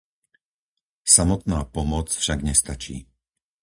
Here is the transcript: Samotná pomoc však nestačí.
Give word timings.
Samotná 1.15 1.59
pomoc 1.75 2.07
však 2.21 2.39
nestačí. 2.49 2.97